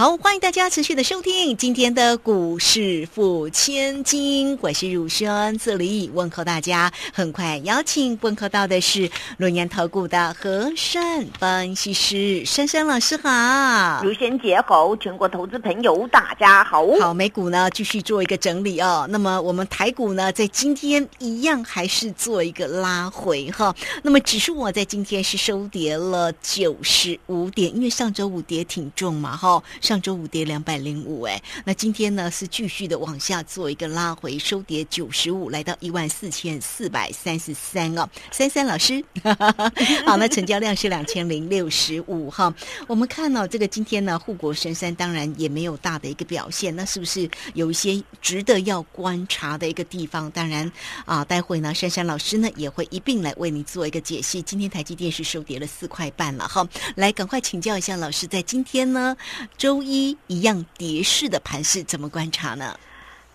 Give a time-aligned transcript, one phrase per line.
[0.00, 6.90] 好，欢迎大家持续的收听今天的股市付千金，我是汝轩，这里问候大家。
[7.12, 16.86] 很快邀请问候到的是龙岩投顾的和善分析师珊珊老师好，如轩姐好，全国投资朋友大家好。
[16.98, 19.06] 好，美股呢继续做一个整理哦。
[19.10, 23.76] 那么我们台股呢，在今天一样还是做一个拉回哈。
[24.02, 29.62] 那么指数我在今天是收跌了九十五点，因为上周五跌挺重嘛哈。
[29.90, 38.08] 上周五跌两百零五，哎，那今天呢是继续的往下做一个拉回，收跌九十五，来到一万四千四百三十三哦。
[38.30, 39.04] 三三老师，
[40.06, 42.54] 好，那成交量是两千零六十五哈。
[42.86, 50.30] 我们看到这个今天呢，护国神山当然也没有大的一个表现，那是不是有一些值得要观察的一个地方？
[50.30, 50.70] 当然
[51.04, 54.40] 啊，待会呢，珊珊老师呢也会一并来为你做一个解析。
[54.40, 59.16] 今天台积电是收跌了四块半了哈，来赶快请教一下老师，在今天呢
[59.58, 59.69] 周。
[59.70, 62.76] 周一一样跌势的盘势怎么观察呢？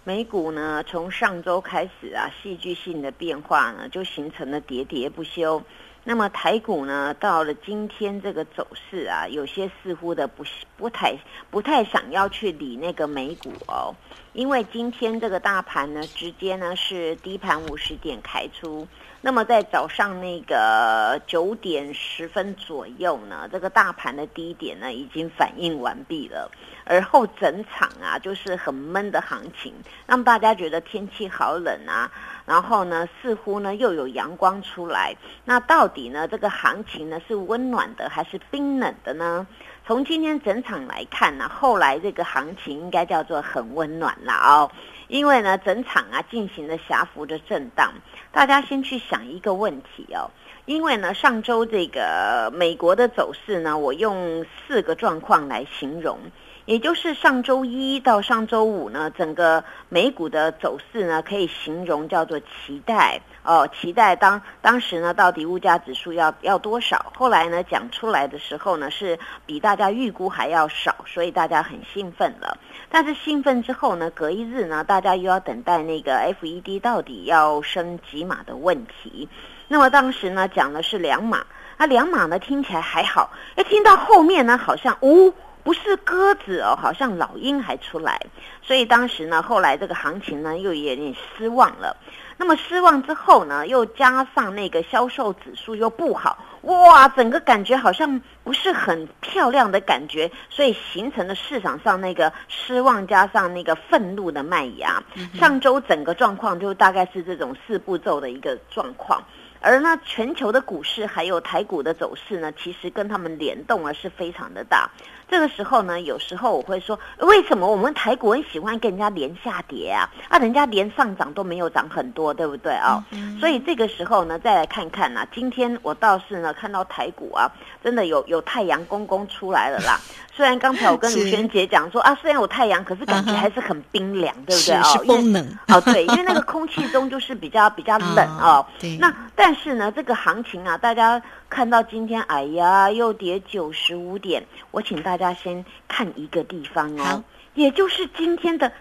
[0.04, 5.64] 美股呢，从上周开始啊，戏剧性的变化呢，就形成了喋喋不休。
[6.08, 10.44] 那么台股呢，到了今天这个走势啊，有些似乎的不
[10.78, 11.18] 不太
[11.50, 13.96] 不太想要去理那个美股哦，
[14.34, 18.88] 因为今天这个大盘呢，直接呢是低盘五十点开出。
[19.22, 26.52] 那么在早上那个九点十分左右呢，这个大盘的低点呢已经反应完毕了，
[26.84, 29.74] 而后整场啊就是很闷的行情，
[30.06, 32.12] 让大家觉得天气好冷啊，
[32.46, 39.48] 然后呢似乎呢又有阳光出来，那到底呢这个行情呢是温暖的还是冰冷的呢？
[39.88, 44.72] 从今天整场来看呢，后来这个行情应该叫做很温暖了哦。
[45.08, 47.94] 因为呢，整场啊进行了狭幅的震荡，
[48.32, 50.32] 大家先去想一个问题哦。
[50.66, 56.18] 因为呢，上周这个美国的走势呢，我用四个状况来形容。
[56.66, 67.14] 也就是上周一到上周五呢，整个美股的走势呢，可以形容叫做期待哦，期待当当时呢，到底物价指数要要多少？
[67.16, 72.58] 后来呢，讲出来的时候呢，是比大家预估还要少，所以大家很兴奋了。
[72.90, 79.30] 但是兴奋之后呢，隔一日呢，大家又要等待那个 FED 到底要升几码的问题。
[79.68, 81.46] 那么当时呢，讲的是两码，
[81.78, 85.32] 那两码呢听起来还好，哎，听到后面呢，好像呜。
[85.66, 88.22] 不是鸽子哦，好像老鹰还出来，
[88.62, 91.98] 所以当时呢，后来这个行情呢又有点失望了。
[92.38, 105.02] 那么失望之后呢，又加上那个销售指数又不好，哇，整个感觉好像不是很漂亮的感觉，所以形成了市场上那个失望加上那个愤怒的麦芽。
[105.34, 109.24] 上周整个状况就大概是这种四步骤的一个状况。
[109.62, 114.88] 而呢，全球的股市还有台股的走势呢，其实跟他们联动啊是非常的大。
[115.30, 120.10] 这个时候呢，有时候我会说，为什么我们台股很喜欢跟人家连下跌啊？
[120.30, 123.04] 啊，人家连上涨都没有涨很多，对不对啊？
[123.40, 127.52] 所以这个时候呢，再来看看呢，今天我倒是呢看到台股啊，
[127.84, 130.00] 真的有有太阳公公出来了啦。
[130.32, 134.84] 虽然刚才我跟卢萱姐讲说啊，虽然有太阳，可是感觉还是很冰凉，对不对啊？
[134.84, 138.66] 是风冷 哦，对，因为那个空气中就是比较比较冷 哦。
[139.00, 148.72] 那但是呢，这个行情啊，大家看到今天，哎呀，又跌九十五点，我请大家先看一个地方哦，也就是今天的。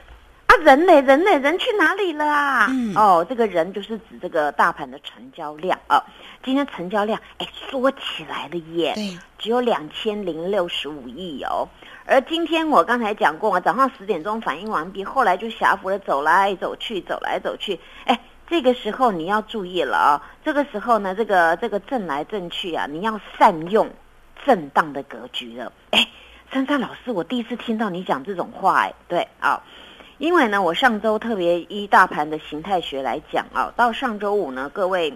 [0.46, 2.68] 啊，人嘞，人嘞，人去哪里了啊？
[2.96, 6.04] 哦，这个人就是指这个大盘的成交量啊。
[6.44, 8.94] 今天成交量哎缩起来了耶，
[9.38, 11.66] 只有两千零六十五亿哦。
[12.04, 17.80] 而今天我刚才讲过啊，早上十点钟反应完毕，后来就狭幅的走来走去，走来走去。
[18.04, 20.22] 哎，这个时候你要注意了啊。
[20.44, 23.90] 这个时候呢，这个这个震来震去啊，你要善用
[24.44, 25.72] 震荡的格局了。
[25.92, 26.06] 哎，
[26.50, 29.62] 珊珊老师，我第一次听到你讲这种话哎，对啊。
[30.18, 35.12] 因为呢，我上周特别依大盘的形态学来讲啊，到上周五呢，各位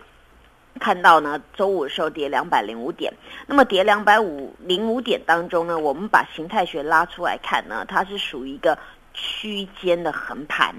[0.80, 3.12] 看到呢，周五的时候跌两百零五点，
[3.46, 8.76] 那么跌两百五零五点当中呢，我们把形态学拉出来看呢，它是属于一个
[9.14, 10.74] 区间的横盘，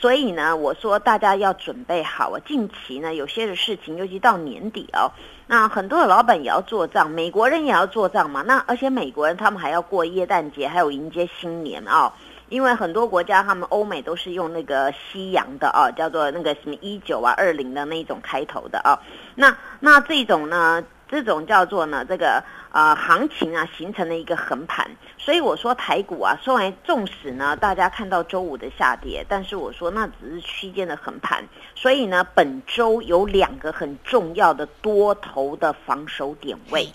[0.00, 5.10] 所以呢，我说大家要准备好啊，近期呢有些的事情，尤其到年底哦，
[5.48, 12.12] 那很多的老板也要做账，美国人也要做账嘛，那而且美国人他们还要过耶诞节，还有迎接新年啊。
[12.48, 18.98] 因为很多国家，他们欧美都是用那个西洋的啊，叫做那个什么一九啊、二零的那一种开头的啊。
[19.34, 31.42] 那那这种呢，这种叫做呢这个呃行情啊形成了一个横盘，所以我说台股啊，虽然纵使呢大家看到周五的下跌，但是我说那只是区间的横盘，
[31.74, 36.88] 所以呢本周有两个很重要的多头的防守点位。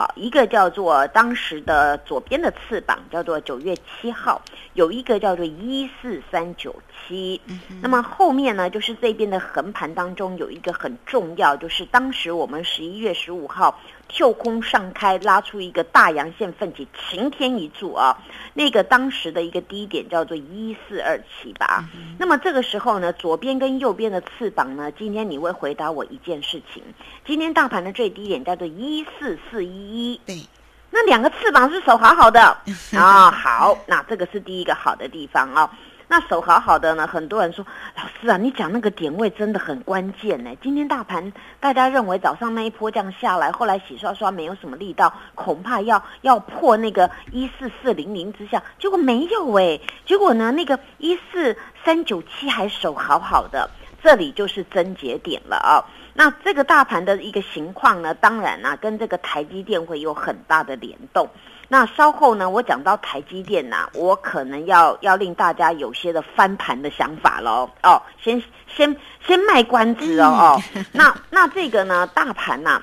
[0.00, 4.40] 啊，一个叫做当时的左边的翅膀，叫做九月七号，
[4.72, 6.74] 有一个叫做一四三九
[7.06, 7.38] 七。
[7.82, 13.78] 那么后面呢，就是这边的横盘当中有一个很重要，就是当时我们十一月十五号。
[14.12, 18.18] 跳空上开，拉出一个大阳线奋起，晴天一柱啊！
[18.54, 21.84] 那个当时的一个低点叫做一四二七八。
[22.18, 26.82] 那么这个时候呢，左边跟右边的翅膀呢，今天你会回答我一件事情：
[27.24, 29.68] 今天大盘的最低点叫做一四四一
[30.12, 30.20] 一。
[30.26, 30.42] 对，
[30.90, 32.42] 那两个翅膀是手好好的
[32.98, 33.30] 啊。
[33.30, 35.70] 好，那这个是第一个好的地方啊。
[36.10, 37.06] 那手好好的呢？
[37.06, 37.64] 很多人说，
[37.94, 40.50] 老师啊，你讲那个点位真的很关键呢。
[40.60, 49.78] 今天大盘大家认为早上那一波这样下来，后来洗刷刷没有什么力道，恐怕要要破那个一四四零零之下，结果没有哎。
[50.04, 53.70] 结果呢，那个一四三九七还守好好的，
[54.02, 55.78] 这里就是症结点了啊。
[56.14, 61.30] 那这个大盘的一个情况呢，当然啊，跟这个台积电会有很大的联动。
[61.72, 67.70] 那稍后呢，我讲到台积电呐，我可能要要令大家有些的翻盘的想法喽。
[67.84, 68.94] 哦，先先
[69.24, 70.62] 先卖关子哦哦。
[70.90, 72.82] 那那这个呢，大盘呐，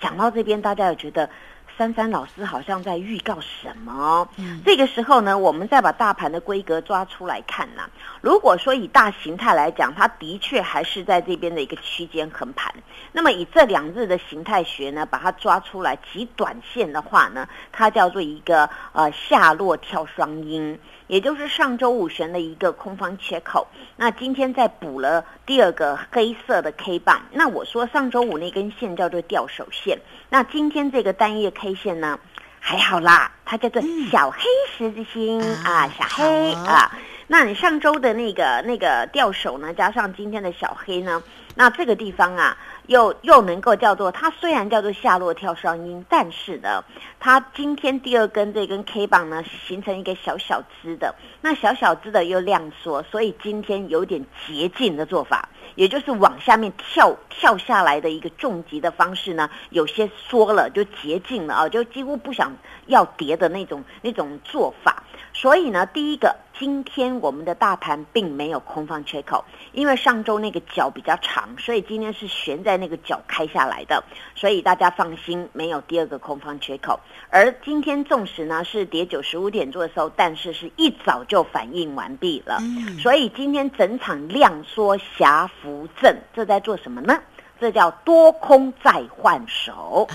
[0.00, 1.30] 讲到这边，大家有觉得？
[1.78, 4.28] 珊珊老师好像在预告什么？
[4.62, 7.88] 这个时候呢，我们再把大盘的规格抓出来看呐。
[8.22, 12.72] 如果说以大形态来讲，它的确还是在这边的一个区间横盘。
[13.10, 20.78] 那么以这两日的形态学呢，把它抓出来，极短线的话呢，它叫做一个呃下落跳双阴。
[21.08, 23.66] 也就是上周五悬的一个空方缺口，
[23.96, 27.20] 那今天再补了第二个黑色的 K 棒。
[27.32, 29.98] 那我说上周五那根线叫做吊手线，
[30.30, 32.18] 那今天这个单月 K 线呢
[32.60, 34.40] 还好啦，它叫做小黑
[34.78, 36.96] 十字星啊，小黑啊。
[37.32, 41.22] 那你上周的那个那个吊手呢，加上今天的小黑呢，
[41.54, 42.54] 那这个地方啊。
[42.88, 46.84] 又又能够叫做它虽然叫做下落跳双阴，但是呢，
[47.20, 62.52] 它今天第二根这根 K 棒呢形成一个小小支的，那小小支的又量缩，所以今天有点捷径的做法，也就是往下面跳跳下来的一个重击的方式呢，有些缩了就捷径了啊，就几乎不想
[62.86, 65.04] 要跌的那种那种做法。
[65.34, 77.00] 所以呢，第一个，今天我们的大盘并没有空方缺口，因为上周那个角比较长，所以今天是悬在那个角开下来的，所以大家放心，没有第二个空方缺口。
[77.30, 82.60] 而今天纵使呢是跌九十五点做收，但是是一早就反应完毕了，
[83.00, 87.18] 所以今天整场量缩狭幅震，这在做什么呢？
[87.58, 90.08] 这叫多空再换手。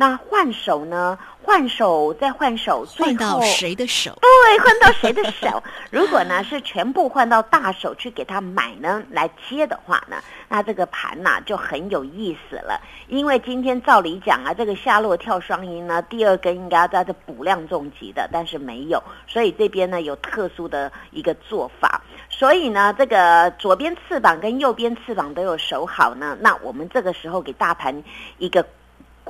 [0.00, 1.18] 那换手呢？
[1.42, 4.18] 换手再换手，换到谁的手？
[4.18, 5.62] 对，换到谁的手？
[5.92, 10.16] 如果呢是全部换到大手去给他买呢，来接的话呢，
[10.48, 12.80] 那这个盘呐就很有意思了。
[13.08, 22.00] 因为今天照理讲啊，这个下落跳双阴呢，第二根应该要在这补量重击的，但是没有，所以这边呢有特殊的一个做法。
[22.30, 28.02] 所以呢，这个左边翅膀跟右边翅膀都有守好呢，那我们这个时候给大盘
[28.38, 28.64] 一个。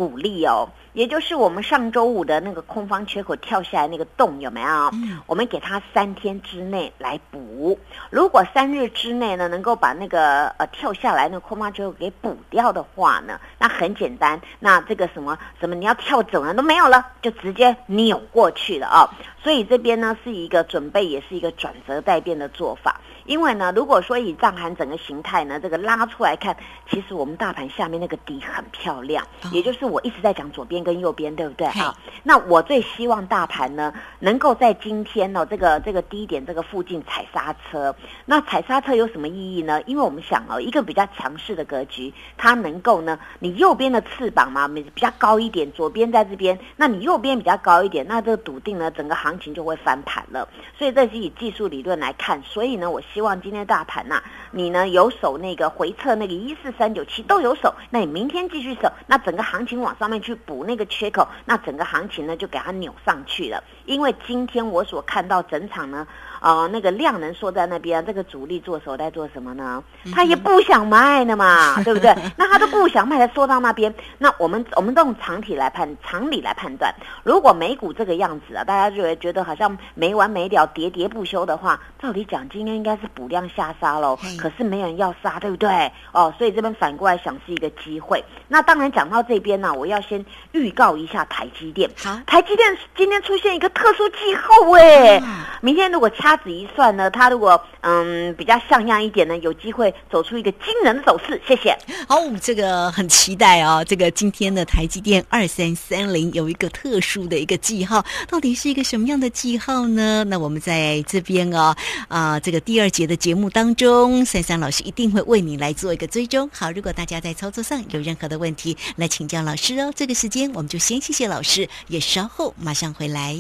[0.01, 4.69] 鼓励哦，也就是我们上周五的那个空方缺口跳下来那个洞有没有？
[4.93, 7.79] 嗯，我们给它三天之内来补。
[8.11, 19.09] 如果三日之内呢，能够把那个呃跳下来那个空方缺口给补掉的话呢，那很简单，那这个什么什么你要跳走了都没有了，就直接扭过去了啊。
[19.43, 23.01] 所以这边呢是一个准备，也是一个转折待变的做法。
[23.27, 26.57] 因为呢，如果说以藏盘整个形态呢，这个拉出来看，
[26.91, 31.67] 其实我们大盘下面那个底很漂亮，也就是我一直在讲左边跟右边，对不对？
[31.69, 37.95] 好，那我最希望大盘呢，能够在今天呢这个这个低点这个附近踩刹车。
[38.25, 39.83] 那踩刹车有什么意义呢？
[39.83, 50.49] 因为我们想哦，一个比较强势的格局，它能够呢，你右边的翅膀嘛，比较高一点，左边在这边，那你右边比较高一点，那这个笃定呢，整个行情就会翻盘了。
[50.79, 52.99] 所以这是以技术理论来看，所以呢，我。
[53.13, 54.23] 希望今天大盘呐，
[54.53, 63.65] 你呢有手那个回撤那个一四三九七都有手，那你明天继续守，那整个行情往上面去补那个缺口，那整个行情呢就给它扭上去了。
[63.87, 66.07] 因为今天我所看到整场呢，
[66.41, 69.83] 呃那个量能缩在那边，这个主力做手在做什么呢？
[70.13, 72.15] 他也不想卖的嘛， 对不对？
[72.37, 73.95] 那他都不想卖，他缩到那边。
[74.19, 84.19] 那我们我们用常体来判常理来判断，如果美股这个样子啊，大家就会觉得好像没完没了，喋喋不休的话，照理讲今天应该是补量下杀喽。
[84.39, 85.93] 可是没人要杀，对不对？
[86.13, 88.25] 哦，所以这边反过来想是一个机会。
[88.49, 91.91] 那当然讲到这边呢，我要先预告一下台积电。
[92.03, 95.23] 好，台积电今天出现一个特殊气候哎，
[95.61, 101.41] 明天如果掐指一算呢，它如果嗯比较像样一点呢，有机会走出一个惊人的走势。
[101.47, 101.77] 谢谢。
[102.09, 103.85] 好，我们这个很期待哦。
[103.87, 110.25] 这个今天的台积电二三三零有一个特殊的一个记号，到底是一个什么样的记号呢？
[110.25, 111.75] 那我们在这边哦
[112.09, 116.49] 啊，这个第二节的节目当中，三三老师一定会为你来做一个追踪。
[116.53, 119.93] 好，如果大家在操作上有任何的问题，来请教老师哦。
[119.95, 123.37] 这个时间我们就先谢谢老师，也稍后马上回来。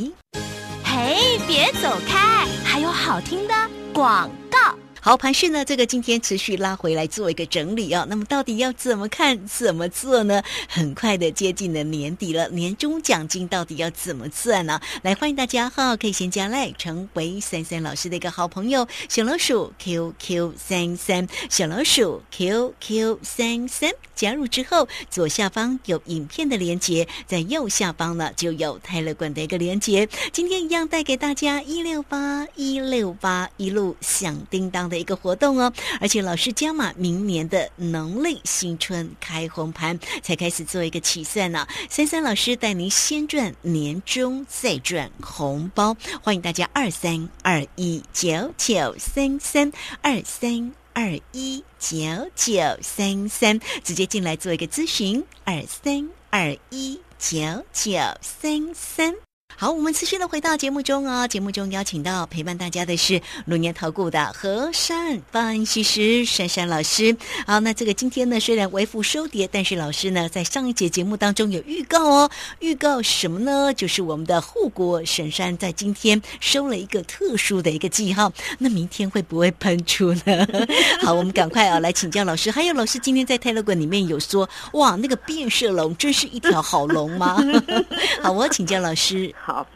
[1.02, 1.16] 哎，
[1.46, 3.54] 别走开，还有好听的
[3.94, 4.58] 广告。
[5.02, 5.64] 好，盘势呢？
[5.64, 8.06] 这个今天持续拉回来做一个整理啊。
[8.10, 10.42] 那么到底要怎么看、怎么做呢？
[10.68, 14.78] 很快的接近了年底了，年终奖金到底要怎么算呢？
[15.00, 23.90] 来，欢迎大家哈，可以先加来成为三三老师的一个好朋友，小老鼠 QQ 三三，小老鼠 QQ 三三。
[24.14, 30.06] 加入之后，左下方有影片的连接，在右下方呢就有泰勒管的一个连接。
[30.30, 41.66] 今天一样带给大家一六八一六八一路响叮当的一个活动哦，而且老师加码明年的农历新春开红盘才开始做一个起算呢。
[41.88, 50.72] 三三老师带您先赚年终，再赚红包，欢迎大家二三二一九九三三二三。
[50.92, 51.96] 二一九
[52.34, 59.29] 九三三，直接进来做一个咨询，二三二一九九三三。
[59.60, 61.28] 好，我们持续的回到节目中哦。
[61.28, 67.14] 节目中邀请到陪伴大家的是龙年投顾的和山分析师珊珊老师。
[67.46, 73.74] 好，那这个今天呢，虽然微幅收跌，但是老师呢在上一节节目当中有预告哦，预告什么呢？
[73.74, 80.48] 就是我们的护国神山在今天收了一个特殊的一个记号，那明天会不会喷出呢？
[81.04, 82.50] 好，我们赶快啊来请教老师。
[82.50, 87.36] 还有老师今天在泰勒馆里面有说，哇，那个变色龙真是一条好龙吗？
[88.24, 89.30] 好，我请教老师。
[89.52, 89.66] 好，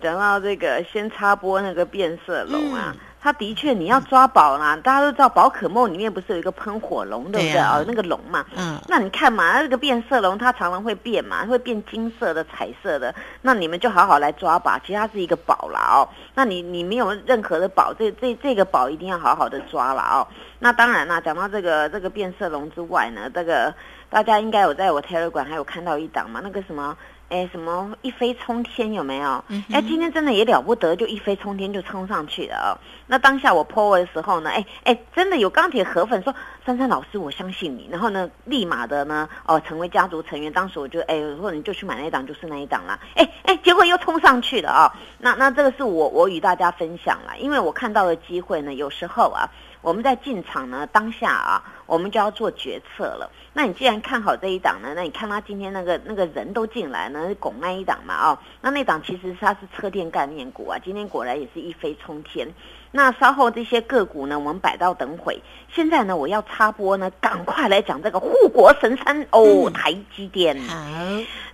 [0.00, 7.82] 讲到这个，先插播那个变色龙啊，它的确你要抓宝啦，大家都知道宝可梦里面不是有一个喷火龙，对不对啊？
[7.84, 13.12] 那个龙嘛，嗯，那你看嘛，那个变色龙它常常会变嘛，会变金色的、彩色的，
[13.42, 16.08] 那你们就好好来抓吧，其实它是一个宝啦哦。
[16.36, 20.28] 那你你没有任何的宝，这这这个宝一定要好好的抓了哦。
[20.60, 23.74] 那当然啦，讲到这个这个变色龙之外呢，这个
[24.10, 26.96] 大家应该有在我 Telegram 还有看到一档嘛，那个什么。
[27.30, 29.44] 哎，什么一飞冲天有没有？
[29.72, 32.68] 哎，今天真的也了不得，就一飞冲天就冲上去了哦。
[33.06, 36.32] 那当下我 po 的时候呢，哎哎，真的有钢铁河粉说
[36.64, 37.88] 珊珊老师，我相信你。
[37.90, 40.52] 然后呢，立马的呢，哦，成为家族成员。
[40.52, 42.98] 当时我就哎，我说你就去买那一档，就是那一档啦。
[43.14, 44.92] 哎哎，结果又冲上去了啊。
[45.18, 49.48] 那那这个是我我与大家分享了，因为我看到的机会呢，有时候啊。
[49.84, 53.30] 我们在进场呢，当下啊，我们就要做决策了。
[53.52, 62.48] 那你既然看好这一档呢，那你看他今天那个那个人都进来呢，拱那一档嘛，哦，那那档其实它是车电概念股啊，今天果然也是一飞冲天。
[62.92, 65.42] 那稍后这些个股呢，我们摆到等会。
[65.70, 70.58] 现在呢，我要插播呢，赶快来讲这个护国神山哦，台积电。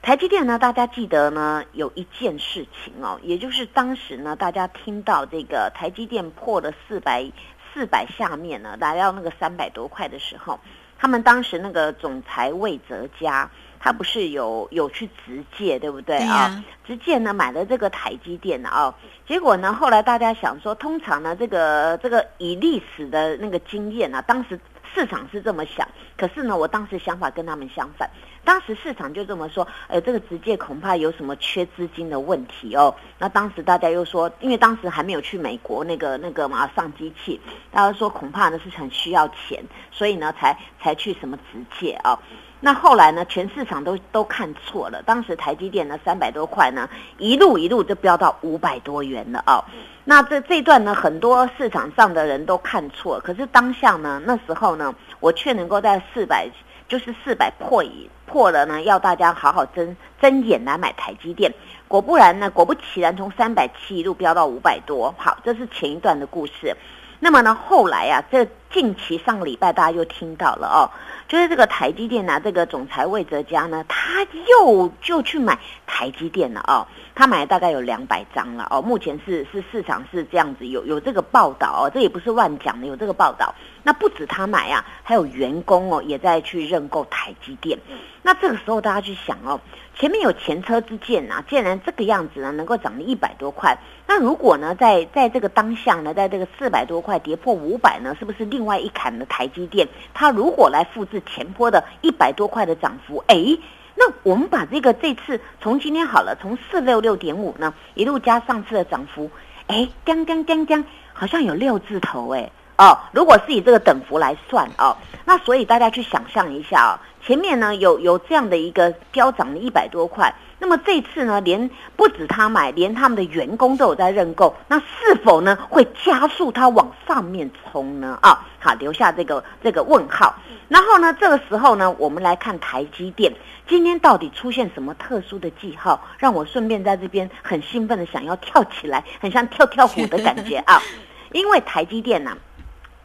[0.03, 7.29] 台积电呢，大家记得呢，有一件事情哦，也就是当时呢，大家听到这个台积电破了四百。
[7.73, 10.59] 四百下面呢，来到那个三百多块的时候，
[10.99, 16.65] 他们当时那个总裁魏哲家，他不是有有去直借，对不对啊？
[16.87, 18.95] 直借呢买了这个台积电的啊，
[19.27, 24.59] 结果呢后来大家想说，通常呢这个这个以历史的那个经验啊，当时。
[24.95, 28.09] 市场是这么想，可是呢，我当时想法跟他们相反。
[28.45, 32.95] 当时市场就这么说，呃，这个直接恐怕有什么缺资金的问题哦。
[33.19, 42.19] 那当时大家又说，因为当时还没有去美国那个那个嘛上机器，大家说恐怕呢是很需要钱，所以呢才才去什么直接啊。
[42.63, 45.03] 那后来呢，全市场都都看错了。
[45.03, 49.65] 当时台积电呢三百多块呢，一路一路就飙到五百多元了哦。
[50.11, 56.51] 那这这段呢，很多市场上的人都看错，可是当下呢，那时候呢，我却能够在四百，
[56.89, 61.55] 就是四百破以破了呢，要大家好好睁睁眼来买台积电。
[61.87, 65.15] 果不然呢，果不其然，从三百七一路飙到五百多。
[65.17, 66.77] 好，这是前一段的故事。
[67.23, 70.89] 那么呢，后来啊，这近期上个礼拜大家又听到了哦，
[71.29, 83.55] 就是这个台积电呢，这个总裁魏哲嘉呢，他又就去买台积电了哦，他买大概有两百张了哦，目前是是市场是这样子，有有这个报道哦，这也不是乱讲的，有这个报道。
[83.83, 87.79] 那不止他买啊，还有员工哦，也在去认购台积电。
[88.23, 89.61] 那这个时候大家去想哦，
[90.01, 93.77] 前面有前车之鉴啊，既然这个样子呢，能够涨了一百多块，
[94.07, 99.87] 那如果呢，在在这个当下呢，在这个四百多块跌破五百呢，是不是另外一砍的台积电？
[100.15, 103.59] 它如果来复制前坡的一百多块的涨幅，哎，
[103.95, 109.31] 那我们把这个这次从今天好了，从四六六点五呢，一路加上次的涨幅，
[109.67, 112.51] 哎，刚刚刚刚好像有六字头哎。
[112.81, 114.97] 哦，如果是以这个等幅来算哦，
[115.27, 116.91] 那所以大家去想象一下哦，
[117.23, 128.19] 前面呢有有这样的一个飙涨了一百多块，那么这次呢，连不止他买，连他们的员工都有在认购，那是否呢会加速它往上面冲呢？
[128.23, 130.35] 啊，好，留下这个这个问号。
[130.69, 133.31] 然后呢，这个时候呢，我们来看台积电
[133.69, 140.81] 今天到底出现什么特殊的记号，让我顺便在这边很兴奋的想要跳起来，很像跳跳虎的感觉啊，
[141.33, 142.35] 因为台积电呢。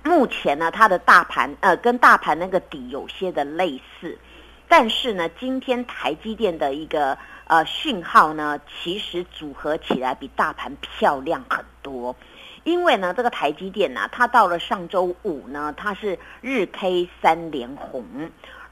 [0.05, 4.19] 目前呢，它的大盘呃跟大盘那个底有些的类似，
[4.67, 12.15] 但是呢，今天台积电的一个呃讯号呢，其实组合起来比大盘漂亮很多。
[12.63, 18.05] 因为呢，这个台积电呢，它到了上周五呢，它是日 K 三连红，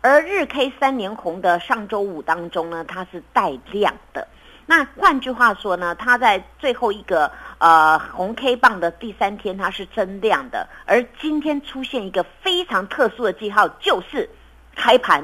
[0.02, 4.28] 而日 K 三连红的上周五当中呢，它是带量的。
[4.66, 14.30] 那换句话说呢，它在最后一个呃红 K 棒的第三天，它是增量的，而今天出现一个非常特殊的记号，就是
[14.76, 15.24] 开盘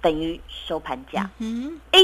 [0.00, 1.28] 等于收盘价。
[1.38, 2.00] 嗯，哎，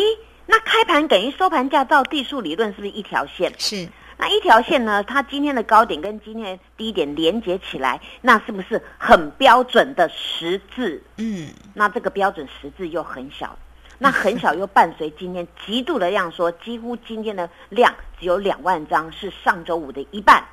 [0.47, 3.53] 那开盘等于收盘价，照地数理论是不是一条线？
[3.59, 3.89] 是。
[4.17, 11.03] 那一条线呢，它今天的高点跟今天的低点连接起来，那是不是很标准的十字？
[11.17, 13.59] 嗯，那这个标准十字又很小。
[13.99, 20.45] 那很小，又伴随今天极度的量说，几乎今天的量只有两万张，是上周五的一半。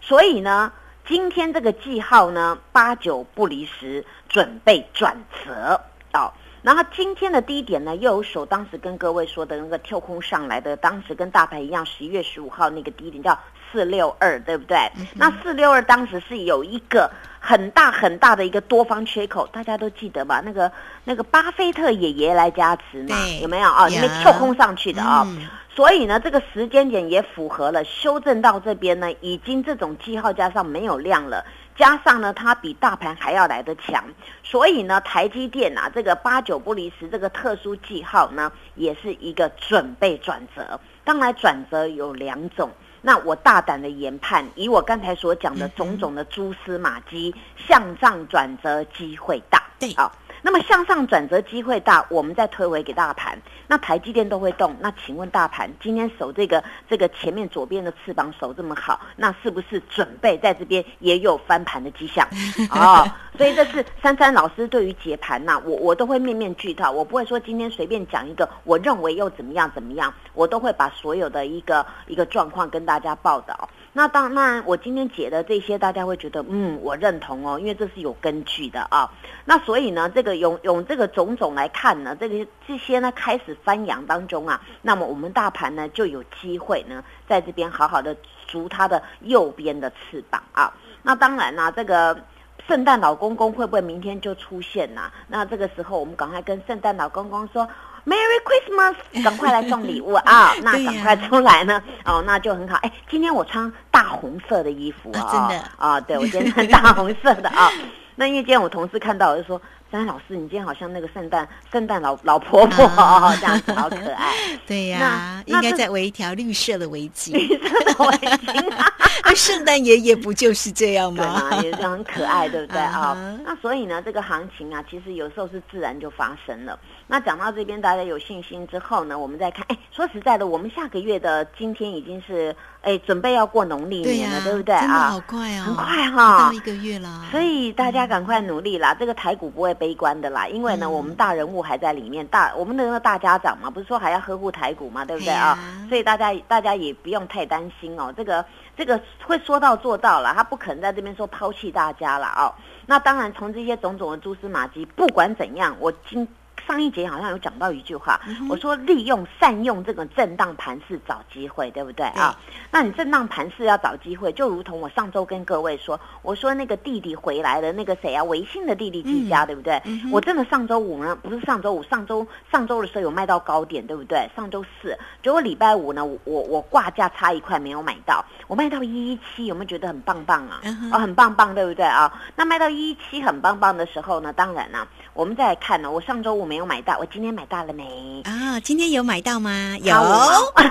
[0.00, 0.72] 所以呢，
[1.06, 5.80] 今天这个记号呢，八九不离十，准备转折
[6.12, 6.32] 哦。
[6.66, 13.38] 然后今天的低点呢，又有手当时跟各位说的那个跳空上来的，当时跟大盘一样，十一月十五号那个低点叫
[13.70, 14.76] 四六二，对不对？
[15.14, 17.08] 那四六二当时是有一个
[17.38, 20.42] 很大很大的一个多方缺口，大家都记得吧？
[20.44, 20.72] 那个
[21.04, 23.88] 那个巴菲特爷爷来加持嘛，有没有啊？
[23.88, 25.24] 因为跳空上去的啊，
[25.72, 31.46] 所以呢，这个时间点也符合了，修正到这边呢，已经这种记号加上没有量了。
[31.76, 34.02] 加上呢，它比大盘还要来得强，
[34.42, 40.80] 所以呢，台积电啊，这个八九不离十这个特殊记号呢，也是一个准备转折。
[41.04, 42.70] 当然，转折有两种，
[43.02, 47.34] 那我大胆的研判，以我刚才所讲的种种的蛛丝马迹，
[47.68, 49.62] 向上转折机会大。
[49.78, 50.10] 对，好。
[50.42, 54.76] 那么向上转折机会大，我们再推回给大盘，那台积电都会动。
[54.80, 62.26] 那请问大盘今天守这个这个前面左边的翅膀守这么好，那是不是准备在这边也有翻盘的迹象？
[62.70, 73.68] 哦，所以这是珊珊老师对于解盘呐，我我都会面面俱到，我不会说今天随便讲一个，我认为又怎么样怎么样，我都会把所有的一个一个状况跟大家报道。
[73.96, 79.10] 那当那我今天解的这些，大家会觉得嗯，我认同哦，因为这是有根据的啊。
[79.46, 88.14] 那所以呢，这个用用这个种种来看呢，这个这些呢开始翻扬当中啊，那么我们大盘呢就有机会呢在这边好好的
[88.46, 90.74] 逐它的右边的翅膀啊。
[91.02, 92.20] 那当然啦，这个
[92.68, 95.10] 圣诞老公公会不会明天就出现呢？
[95.26, 97.66] 那这个时候我们赶快跟圣诞老公公说。
[98.06, 98.94] Merry Christmas！
[99.24, 100.52] 赶快来送礼物啊！
[100.62, 101.82] 那赶快出来呢？
[102.04, 102.76] 哦，那就很好。
[102.82, 105.26] 哎，今天我穿大红色的衣服啊！
[105.32, 107.70] 真的啊，对我今天穿 大红色的啊。
[108.14, 109.60] 那因为今天我同事看到，我就说。
[109.90, 114.32] 张老师，你今天好像那个圣诞圣诞老 老婆婆哦，这样子好可爱。
[114.66, 117.32] 对呀，应该再围一条绿色的围巾。
[117.32, 118.72] 绿色的围巾，
[119.24, 121.60] 那圣诞爷爷不就是这样吗？
[121.62, 123.16] 也是很可爱，对不对啊？
[123.44, 126.76] 那所以呢，这个行情啊，其实有时候是自然就发生了。
[127.06, 129.64] 那讲到这边，大家有信心之后呢，我们再看。
[129.68, 135.10] 哎，说实在的，我们下个月的今天已经是哎准备要过农历年了，对不对啊？
[135.10, 137.24] 好快啊，很快哈，到一个月了。
[137.30, 139.75] 所以大家赶快努力啦，这个台股不会。
[139.76, 145.56] 悲观的啦，因为呢，我们大人物还在里面，大我们的那个大家长嘛，不是说还要呵护台股嘛，对不对啊？
[145.88, 148.44] 所以大家大家也不用太担心哦，这个
[148.76, 152.52] 这个会说到做到了，他不可能在这边说抛弃大家了哦。
[152.86, 156.26] 那当然，从这些种种的蛛丝马迹，不管怎样，我今
[156.66, 162.36] 上一节好像有讲到一句话，我说利用善用这个震荡盘势找机会，对不对啊？
[162.70, 169.80] 那你震荡盘势要找机会，就如同我上周跟各位说，我说那个弟弟回来了那个谁啊，维信的弟弟季家，对不对？
[170.10, 174.28] 我真的上周五呢，不是上周五，上周上周的时候有卖到高点，对不对？
[174.34, 180.60] 上周四，结果礼拜五呢，我我挂价差一块没有买到，我卖到一一七，有没有觉得很棒棒啊？
[180.92, 182.12] 哦，很棒棒，对不对啊？
[182.34, 184.86] 那卖到一一七很棒棒的时候呢，当然啦。
[185.14, 188.22] 我们再来看呢，我上周五没有买到，我今天买到了没？
[188.24, 189.76] 啊，今天有买到吗？
[189.82, 189.94] 有，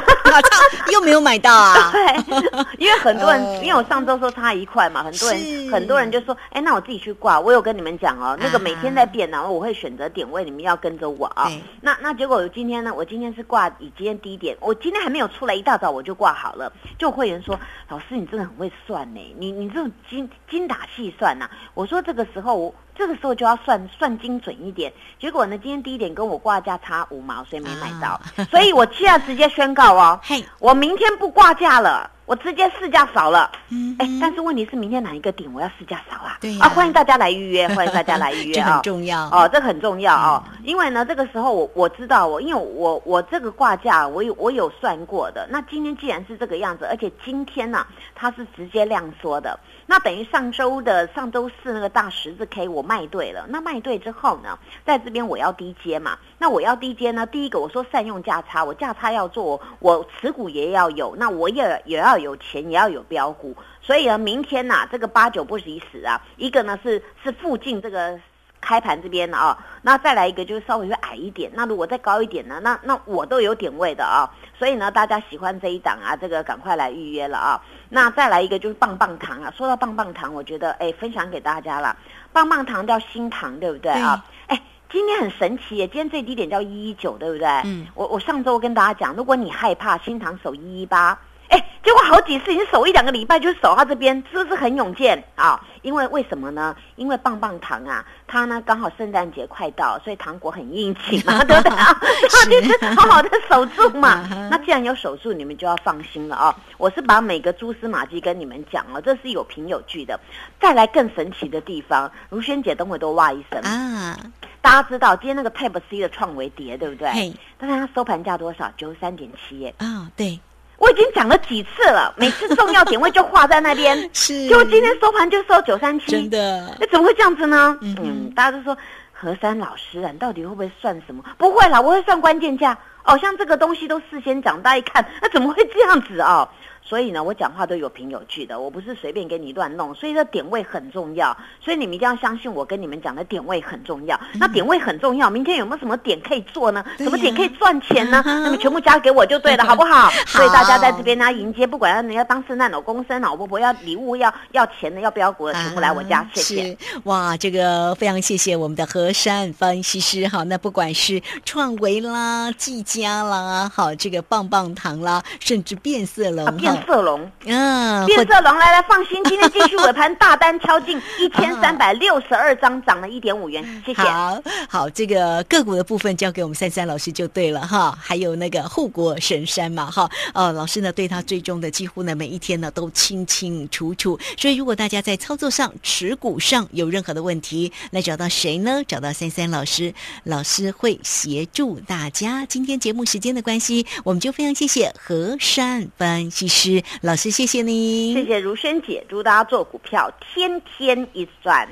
[0.91, 1.91] 又没有买到啊？
[1.93, 2.03] 对，
[2.77, 7.39] 因为很多人，因为我上周说差一块嘛，很多人很多人就说，哎，那我自己去挂。
[7.39, 11.49] 我有跟你们讲哦，那个每天在变呢，我会选择点位，你们要跟着我啊。
[11.81, 16.71] 那那结果今天呢，我今天是挂以今天低点，我今天还没有出来，一大早我就挂好了。
[16.97, 21.49] 就会员说，老师你真的很会算呢，你你这种精精打细算呐。
[21.73, 22.73] 我说这个时候。
[22.97, 32.09] 这个时候就要算算精准一点，结果呢，今天低点跟我挂价差五毛，所以没买到， 所以我现在直接宣告哦，嘿，我明天不挂价了。
[32.25, 33.51] 我直接市价少了，
[33.99, 36.37] 哎，但是问题是明天哪一个点我要市价少啊？
[36.41, 39.25] 对啊，欢迎大家来预约， 欢迎大家来预约啊，很重要。
[39.29, 47.85] 哦，这很重要哦，因为呢，这个时候我我知道我，因为我我这个挂价我有我有算过的，那今天既然是这个样子，而且今天呢
[48.15, 62.14] 它是直接量缩的，那等于上周的上周四那个大十字 K 我卖对了，那卖对之后呢，在这边我要低接嘛，那我要低接呢，第一个我说善用价差，我价差要做，我持股也要有，那我也也要。
[62.17, 66.21] 有钱也要有标股，所以呢，明天呐，这个八九不离十啊。
[66.37, 68.19] 一个呢是是附近这个
[68.61, 71.51] 开盘这边的啊，那再来一个就是稍微会矮一点。
[71.53, 74.25] 那如果再高一点呢，那那我都有点位的啊。
[74.57, 77.61] 所以呢，大家喜欢这一档啊，这个赶快来预约了啊。
[77.89, 79.53] 那再来一个就是棒棒糖啊。
[79.55, 81.95] 说到棒棒糖，我觉得哎，分享给大家了。
[82.33, 84.25] 棒棒糖叫新糖，对不对啊？
[84.47, 87.47] 哎，今天很神奇耶，今天最低点叫一一九，对不对？
[87.65, 87.85] 嗯。
[87.93, 91.19] 我我上周跟大家讲，如果你害怕新糖守一一八。
[91.55, 95.57] 哎，结果好几次已经守一两个礼拜，就守他这边，是不是很勇健啊？
[95.83, 96.75] 因为为什么呢？
[96.97, 101.97] 因为棒棒糖啊，它呢刚好圣诞节快到，所以糖果很应景嘛， 对不对啊？
[102.29, 104.27] 它就是好好的守住嘛。
[104.51, 106.53] 那既然有守住，你们就要放心了哦！
[106.77, 110.19] 我是把每个蛛丝马迹跟你们讲了，这是有凭有据的。
[110.59, 114.17] 再来更神奇的地方，如萱姐等会都哇一声啊！
[114.61, 117.33] 大家知道今天那个 Type C 的创维跌，对不对？
[117.57, 118.69] 但是它收盘价多少？
[118.75, 119.73] 九十三点七耶！
[119.77, 120.37] 啊，对。
[120.77, 127.77] 我已经讲了几次了， 每次重要点位就画在那边， 是，就今天收盘就收九三七，真的，那怎么会这样子呢？
[127.81, 128.77] 嗯，大家都说
[129.11, 131.23] 何山老师啊，你到底会不会算什么？
[131.37, 132.77] 不会啦，我会算关键价。
[133.05, 136.47] 哦，像这个东西都事先讲，大家一看，那怎么会这样子啊？
[136.87, 144.19] 所以呢，我讲话都有凭有据的，我不是随便给你乱弄，所以这点位很重要，所以你们一定要相信我跟你们讲的点位很重要。
[144.35, 146.85] 那点位很重要，明天有没有什么点可以做呢？
[146.99, 148.21] 什么点可以赚钱呢？
[148.23, 150.11] 那么全部交给我就对了，好不好？
[150.27, 156.77] 所以大家在这边呢，迎接不管要要当圣诞老公生、老婆婆要礼物、要要钱的、要标股的，全部来我家，谢谢。
[157.05, 160.43] 哇，这个非常谢谢我们的和山分析师哈。
[160.43, 167.29] 那不管是创维啦、技嘉啦，好这个棒棒糖啦，甚至变色龙、变色龙。
[167.45, 174.01] 嗯，变色龙来来，放心，今天继续尾盘大单敲进 一千三百六十二张，涨了一点五元，谢谢。
[174.01, 177.97] 好，好，这个个股的部分交给我们三三老师就对了哈。
[178.01, 184.17] 还有那个护国神山嘛哈，哦，老师呢对他追踪的几乎呢每一天呢都清清楚楚。
[184.37, 188.81] 所以如果大家在操作上、持股上有任何的问题，来找到谁呢？
[188.87, 192.45] 找到三三老师，老师会协助大家。
[192.45, 197.31] 今天节目时间的关系，我们就非常谢谢和山分析师老师。
[197.31, 201.67] 谢谢你，谢谢如萱姐，祝大家做股票天天一赚。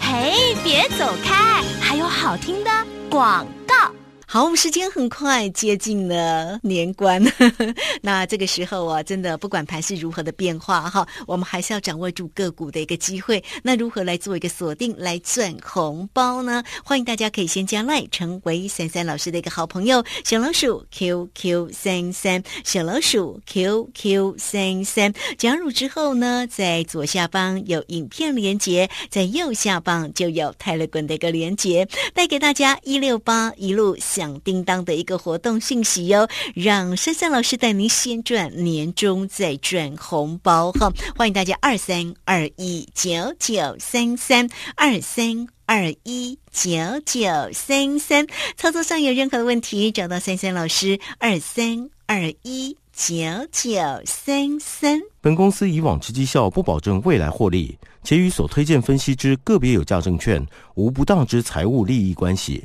[0.00, 2.70] 嘿，别走开，还有好听的
[3.10, 3.92] 广告。
[4.28, 7.22] 好，时间很快接近了年关，
[8.02, 13.42] 那这个时候啊，真的不管盘是如何的变化哈，我们还是要掌握住个股的一个机会。
[13.62, 16.60] 那如何来做一个锁定来赚红包呢？
[16.84, 25.14] 欢迎大家可以先加赖，成为三三老师的一个好朋友，小老鼠 QQ 三三，小老鼠 QQ 三三。
[25.38, 33.96] 加入之后呢，在左下方有影片连接，在右下方就有泰勒滚的一个连接，带给大家一六八一路。
[34.16, 40.90] 响叮当的一个活动信息哟，让珊珊老师带您先赚年终再赚红包哈！
[41.14, 46.70] 欢迎大家二三二一九九三三二三二一九
[47.04, 48.26] 九三三，
[48.56, 53.14] 操作上有任何的问题，找到珊珊老师二三二一九
[53.52, 54.98] 九三三。
[55.20, 60.42] 本公司以往之绩效不保证未来获利，且与所推荐分析之个别有价证券
[60.74, 62.64] 无不当之财务利益关系。